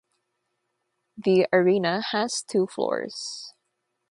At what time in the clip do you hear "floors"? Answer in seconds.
2.65-3.53